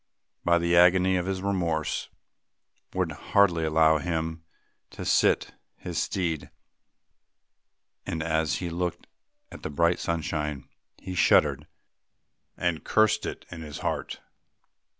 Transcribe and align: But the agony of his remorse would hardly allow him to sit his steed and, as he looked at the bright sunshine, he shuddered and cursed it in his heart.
But 0.43 0.57
the 0.61 0.75
agony 0.75 1.15
of 1.17 1.27
his 1.27 1.43
remorse 1.43 2.09
would 2.95 3.11
hardly 3.11 3.65
allow 3.65 3.99
him 3.99 4.43
to 4.89 5.05
sit 5.05 5.53
his 5.77 5.99
steed 6.01 6.49
and, 8.07 8.23
as 8.23 8.55
he 8.55 8.71
looked 8.71 9.05
at 9.51 9.61
the 9.61 9.69
bright 9.69 9.99
sunshine, 9.99 10.67
he 10.97 11.13
shuddered 11.13 11.67
and 12.57 12.83
cursed 12.83 13.27
it 13.27 13.45
in 13.51 13.61
his 13.61 13.81
heart. 13.85 14.21